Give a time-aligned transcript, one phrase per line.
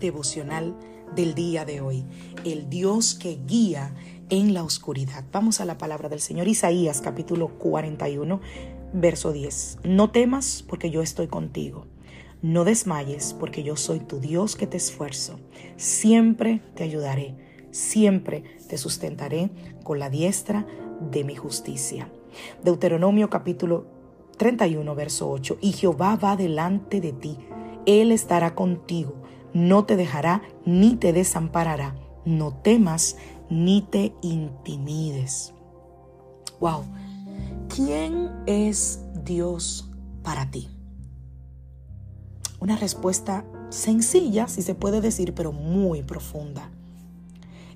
[0.00, 0.74] Devocional
[1.14, 2.04] del día de hoy.
[2.44, 3.94] El Dios que guía
[4.30, 5.24] en la oscuridad.
[5.32, 6.48] Vamos a la palabra del Señor.
[6.48, 8.40] Isaías capítulo 41
[8.92, 9.78] Verso 10.
[9.84, 11.86] No temas porque yo estoy contigo.
[12.42, 15.38] No desmayes porque yo soy tu Dios que te esfuerzo.
[15.76, 17.36] Siempre te ayudaré.
[17.70, 19.50] Siempre te sustentaré
[19.84, 20.66] con la diestra
[21.12, 22.10] de mi justicia.
[22.64, 23.86] Deuteronomio capítulo
[24.38, 25.58] 31, verso 8.
[25.60, 27.38] Y Jehová va delante de ti.
[27.86, 29.19] Él estará contigo.
[29.52, 31.96] No te dejará ni te desamparará.
[32.24, 33.16] No temas
[33.48, 35.52] ni te intimides.
[36.60, 36.84] Wow.
[37.74, 39.88] ¿Quién es Dios
[40.22, 40.68] para ti?
[42.60, 46.70] Una respuesta sencilla, si se puede decir, pero muy profunda.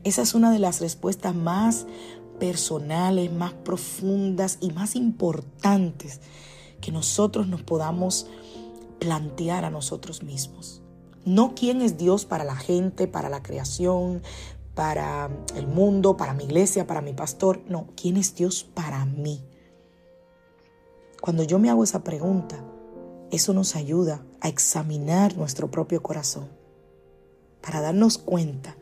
[0.05, 1.87] Esa es una de las respuestas más
[2.39, 6.21] personales, más profundas y más importantes
[6.81, 8.27] que nosotros nos podamos
[8.99, 10.84] plantear a nosotros mismos.
[11.25, 14.23] No quién es Dios para la gente, para la creación,
[14.75, 17.63] para el mundo, para mi iglesia, para mi pastor.
[17.67, 19.43] No, ¿quién es Dios para mí?
[21.21, 22.63] Cuando yo me hago esa pregunta,
[23.31, 26.49] eso nos ayuda a examinar nuestro propio corazón
[27.63, 28.77] para darnos cuenta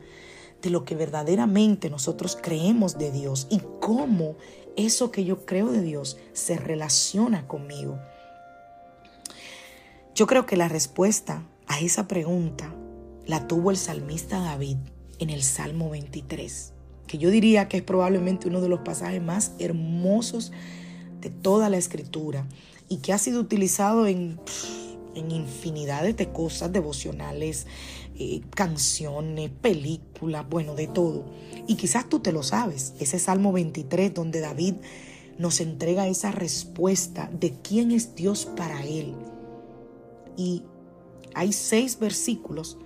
[0.60, 4.36] de lo que verdaderamente nosotros creemos de Dios y cómo
[4.76, 7.98] eso que yo creo de Dios se relaciona conmigo.
[10.14, 12.70] Yo creo que la respuesta a esa pregunta
[13.24, 14.76] la tuvo el salmista David
[15.18, 16.74] en el Salmo 23,
[17.06, 20.52] que yo diría que es probablemente uno de los pasajes más hermosos
[21.22, 22.46] de toda la escritura
[22.90, 24.38] y que ha sido utilizado en,
[25.14, 27.66] infinidades de cosas devocionales,
[28.18, 31.24] eh, canciones, películas, bueno, de todo.
[31.66, 34.74] Y quizás tú te lo sabes, ese Salmo 23 donde David
[35.38, 39.14] nos entrega esa respuesta de quién es Dios para él.
[40.36, 40.64] Y
[41.34, 42.78] hay seis versículos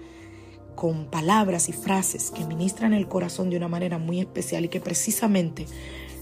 [0.74, 4.80] con palabras y frases que ministran el corazón de una manera muy especial y que
[4.80, 5.66] precisamente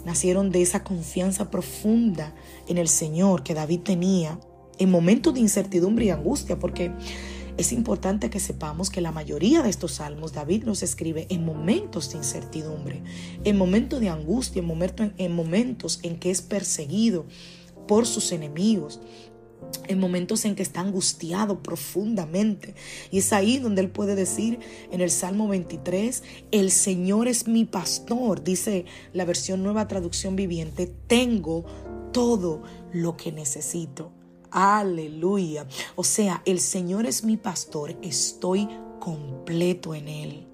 [0.05, 2.35] nacieron de esa confianza profunda
[2.69, 4.39] en el Señor que David tenía
[4.79, 6.93] en momentos de incertidumbre y angustia, porque
[7.57, 12.11] es importante que sepamos que la mayoría de estos salmos David los escribe en momentos
[12.11, 13.03] de incertidumbre,
[13.45, 17.27] en momentos de angustia, en, en momentos en que es perseguido
[17.87, 19.01] por sus enemigos,
[19.86, 22.75] en momentos en que está angustiado profundamente.
[23.10, 24.58] Y es ahí donde él puede decir
[24.91, 30.92] en el Salmo 23, el Señor es mi pastor, dice la versión nueva traducción viviente,
[31.06, 31.64] tengo
[32.12, 34.12] todo lo que necesito.
[34.50, 35.66] Aleluya.
[35.96, 38.69] O sea, el Señor es mi pastor, estoy
[39.00, 40.46] completo en Él.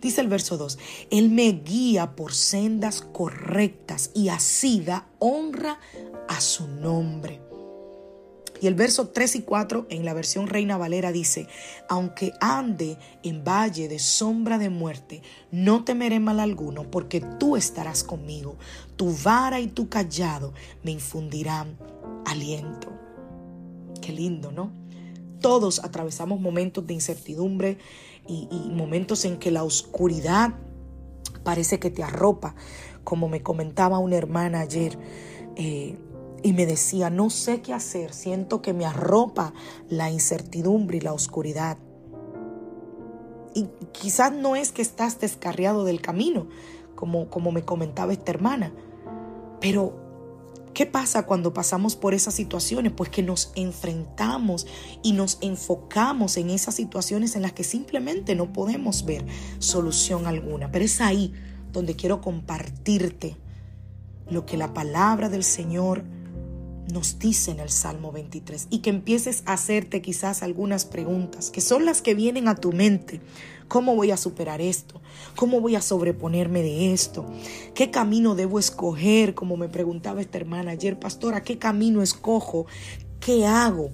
[0.00, 0.78] Dice el verso 2,
[1.10, 5.80] Él me guía por sendas correctas y así da honra
[6.28, 7.40] a su nombre.
[8.64, 11.48] Y el verso 3 y 4 en la versión Reina Valera dice,
[11.86, 15.20] aunque ande en valle de sombra de muerte,
[15.50, 18.56] no temeré mal alguno, porque tú estarás conmigo.
[18.96, 21.76] Tu vara y tu callado me infundirán
[22.24, 22.90] aliento.
[24.00, 24.72] Qué lindo, ¿no?
[25.42, 27.76] Todos atravesamos momentos de incertidumbre
[28.26, 30.54] y, momentos en que la oscuridad
[31.42, 32.54] parece que te arropa,
[33.04, 34.98] como me comentaba una hermana ayer.
[35.56, 35.98] Eh,
[36.44, 39.54] y me decía, no sé qué hacer, siento que me arropa
[39.88, 41.78] la incertidumbre y la oscuridad.
[43.54, 46.46] Y quizás no es que estás descarriado del camino,
[46.96, 48.74] como, como me comentaba esta hermana,
[49.58, 49.98] pero
[50.74, 52.92] ¿qué pasa cuando pasamos por esas situaciones?
[52.92, 54.66] Pues que nos enfrentamos
[55.02, 59.24] y nos enfocamos en esas situaciones en las que simplemente no podemos ver
[59.60, 60.70] solución alguna.
[60.70, 61.32] Pero es ahí
[61.72, 63.38] donde quiero compartirte
[64.28, 66.04] lo que la palabra del Señor
[66.92, 71.60] nos dice en el Salmo 23 y que empieces a hacerte quizás algunas preguntas que
[71.60, 73.20] son las que vienen a tu mente.
[73.68, 75.00] ¿Cómo voy a superar esto?
[75.36, 77.26] ¿Cómo voy a sobreponerme de esto?
[77.74, 79.34] ¿Qué camino debo escoger?
[79.34, 82.66] Como me preguntaba esta hermana ayer, pastora, ¿qué camino escojo?
[83.20, 83.90] ¿Qué hago?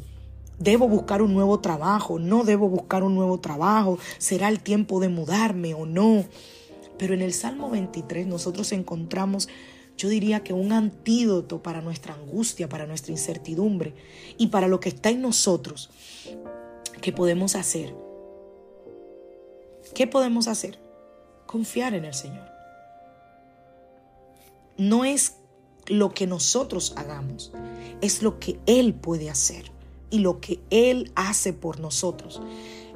[0.58, 2.19] ¿Debo buscar un nuevo trabajo?
[2.19, 3.98] ¿No debo buscar un nuevo trabajo?
[4.19, 6.25] ¿Será el tiempo de mudarme o no?
[6.98, 9.48] Pero en el Salmo 23 nosotros encontramos
[10.00, 13.93] yo diría que un antídoto para nuestra angustia, para nuestra incertidumbre
[14.38, 15.91] y para lo que está en nosotros.
[17.02, 17.94] ¿Qué podemos hacer?
[19.94, 20.79] ¿Qué podemos hacer?
[21.44, 22.49] Confiar en el Señor.
[24.79, 25.35] No es
[25.87, 27.53] lo que nosotros hagamos,
[28.00, 29.70] es lo que Él puede hacer
[30.08, 32.41] y lo que Él hace por nosotros.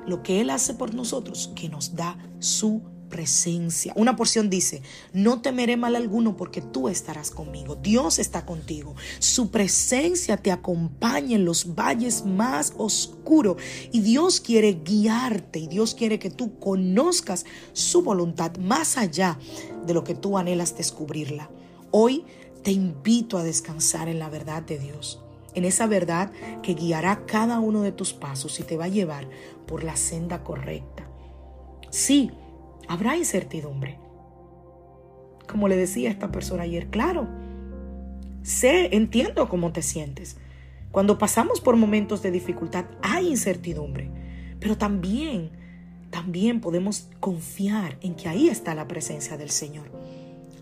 [0.06, 2.80] Lo que Él hace por nosotros, que nos da su
[3.14, 3.92] presencia.
[3.94, 4.82] Una porción dice,
[5.12, 7.76] no temeré mal alguno porque tú estarás conmigo.
[7.76, 8.96] Dios está contigo.
[9.20, 13.56] Su presencia te acompaña en los valles más oscuros
[13.92, 19.38] y Dios quiere guiarte y Dios quiere que tú conozcas su voluntad más allá
[19.86, 21.48] de lo que tú anhelas descubrirla.
[21.92, 22.24] Hoy
[22.64, 25.20] te invito a descansar en la verdad de Dios
[25.54, 26.32] en esa verdad
[26.64, 29.28] que guiará cada uno de tus pasos y te va a llevar
[29.68, 31.06] por la senda correcta.
[31.90, 32.32] Sí,
[32.88, 33.98] habrá incertidumbre.
[35.48, 37.28] Como le decía esta persona ayer, claro,
[38.42, 40.36] sé, entiendo cómo te sientes.
[40.90, 44.10] Cuando pasamos por momentos de dificultad hay incertidumbre,
[44.60, 45.50] pero también,
[46.10, 49.90] también podemos confiar en que ahí está la presencia del Señor.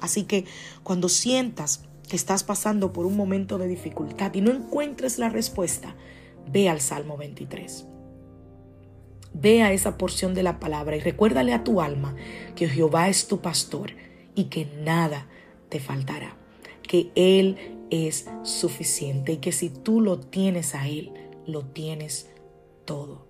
[0.01, 0.47] Así que
[0.83, 5.95] cuando sientas que estás pasando por un momento de dificultad y no encuentres la respuesta,
[6.51, 7.87] ve al Salmo 23.
[9.34, 12.14] Ve a esa porción de la palabra y recuérdale a tu alma
[12.55, 13.93] que Jehová es tu pastor
[14.34, 15.26] y que nada
[15.69, 16.37] te faltará,
[16.82, 17.56] que Él
[17.90, 21.12] es suficiente y que si tú lo tienes a Él,
[21.46, 22.31] lo tienes
[22.84, 23.26] todo.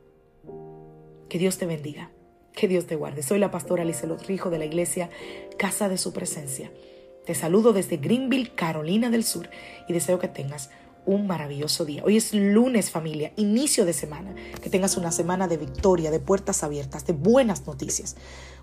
[1.29, 2.11] Que Dios te bendiga,
[2.53, 3.23] que Dios te guarde.
[3.23, 5.09] Soy la pastora Lizelot Rijo de la iglesia
[5.59, 6.71] Casa de Su Presencia.
[7.25, 9.49] Te saludo desde Greenville, Carolina del Sur
[9.89, 10.71] y deseo que tengas
[11.05, 12.03] un maravilloso día.
[12.05, 14.35] Hoy es lunes familia, inicio de semana.
[14.63, 18.17] Que tengas una semana de victoria, de puertas abiertas, de buenas noticias.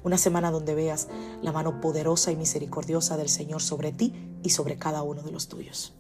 [0.03, 1.07] Una semana donde veas
[1.41, 4.13] la mano poderosa y misericordiosa del Señor sobre ti
[4.43, 5.98] y sobre cada uno de los tuyos.